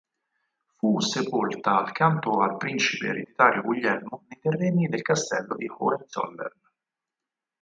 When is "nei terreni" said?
4.29-4.87